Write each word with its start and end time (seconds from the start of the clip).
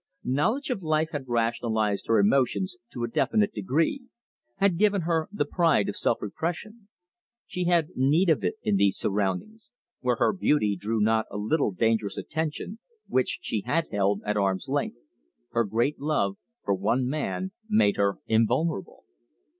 Knowledge 0.23 0.71
of 0.71 0.81
life 0.81 1.09
had 1.11 1.25
rationalised 1.27 2.07
her 2.07 2.17
emotions 2.17 2.75
to 2.91 3.03
a 3.03 3.07
definite 3.07 3.53
degree, 3.53 4.05
had 4.57 4.79
given 4.79 5.01
her 5.01 5.29
the 5.31 5.45
pride 5.45 5.87
of 5.87 5.95
self 5.95 6.23
repression. 6.23 6.87
She 7.45 7.65
had 7.65 7.89
had 7.89 7.97
need 7.97 8.27
of 8.31 8.43
it 8.43 8.55
in 8.63 8.77
these 8.77 8.97
surroundings, 8.97 9.69
where 9.99 10.15
her 10.15 10.33
beauty 10.33 10.75
drew 10.75 10.99
not 11.01 11.27
a 11.29 11.37
little 11.37 11.69
dangerous 11.71 12.17
attention, 12.17 12.79
which 13.07 13.37
she 13.43 13.61
had 13.61 13.89
held 13.91 14.23
at 14.25 14.37
arm's 14.37 14.67
length 14.67 14.97
her 15.51 15.65
great 15.65 15.99
love 15.99 16.35
for 16.65 16.73
one 16.73 17.07
man 17.07 17.51
made 17.69 17.97
her 17.97 18.17
invulnerable. 18.25 19.03